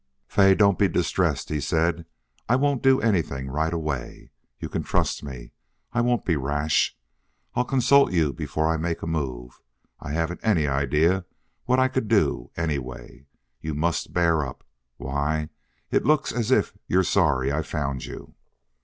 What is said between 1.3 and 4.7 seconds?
he said. "I won't do anything right away. You